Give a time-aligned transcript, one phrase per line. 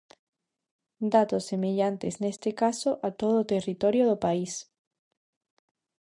[1.15, 4.53] Datos semellantes neste caso a todo o territorio do país.